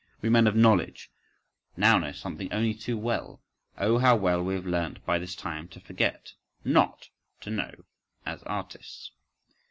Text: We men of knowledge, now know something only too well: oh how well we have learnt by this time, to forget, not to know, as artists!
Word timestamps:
We 0.23 0.29
men 0.29 0.47
of 0.47 0.55
knowledge, 0.55 1.11
now 1.77 1.99
know 1.99 2.11
something 2.11 2.51
only 2.51 2.73
too 2.73 2.97
well: 2.97 3.43
oh 3.77 3.99
how 3.99 4.15
well 4.15 4.41
we 4.43 4.55
have 4.55 4.65
learnt 4.65 5.05
by 5.05 5.19
this 5.19 5.35
time, 5.35 5.67
to 5.67 5.79
forget, 5.79 6.33
not 6.65 7.09
to 7.41 7.51
know, 7.51 7.85
as 8.25 8.41
artists! 8.41 9.11